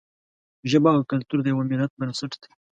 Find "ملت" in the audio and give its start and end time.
1.71-1.91